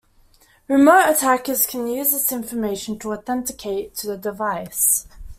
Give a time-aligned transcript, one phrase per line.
[0.67, 5.05] Remote attackers can use this information to authenticate to the device.